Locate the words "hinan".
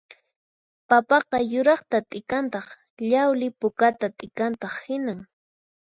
4.85-5.19